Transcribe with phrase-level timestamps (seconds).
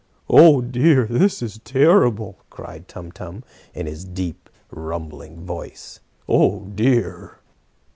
[0.31, 1.05] Oh dear!
[1.05, 3.43] This is terrible!" cried Tum Tum
[3.75, 5.99] in his big, deep, rumbling voice.
[6.27, 7.37] "Oh dear!"